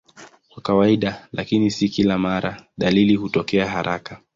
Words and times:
Kwa 0.49 0.61
kawaida, 0.63 1.27
lakini 1.31 1.71
si 1.71 1.89
kila 1.89 2.17
mara, 2.17 2.63
dalili 2.77 3.15
hutokea 3.15 3.69
haraka. 3.69 4.21